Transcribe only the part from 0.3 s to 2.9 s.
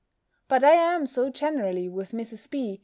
But I am so generally with Mrs. B.